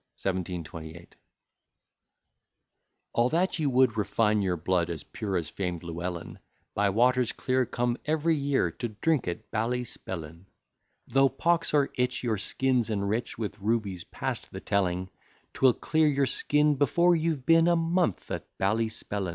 [0.15, 1.15] 1728
[3.13, 6.39] All you that would refine your blood, As pure as famed Llewellyn,
[6.73, 10.47] By waters clear, come every year To drink at Ballyspellin.
[11.05, 15.11] Though pox or itch your skins enrich With rubies past the telling,
[15.53, 19.29] 'Twill clear your skin before you've been A month at Ballyspellin.